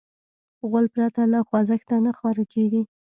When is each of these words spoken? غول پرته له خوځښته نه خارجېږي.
غول 0.69 0.85
پرته 0.93 1.21
له 1.33 1.39
خوځښته 1.47 1.95
نه 2.05 2.11
خارجېږي. 2.19 2.81